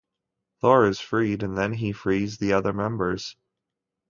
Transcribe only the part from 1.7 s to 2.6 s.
he then frees the